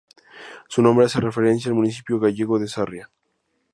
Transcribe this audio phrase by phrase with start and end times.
[0.67, 3.11] Su nombre hace referencia al municipio gallego de Sarria.